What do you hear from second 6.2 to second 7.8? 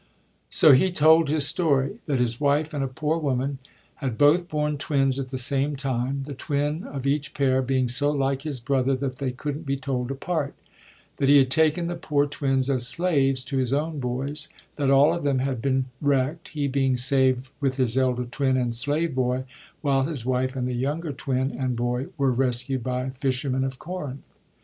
the twin of each pair